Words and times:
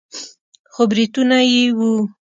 خو 0.73 0.81
برېتونه 0.91 1.37
يې 1.51 1.61
وو. 1.77 1.93